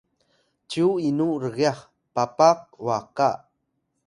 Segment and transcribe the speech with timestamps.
[0.69, 1.79] cyu inu rgyax
[2.13, 3.29] Papakwaka?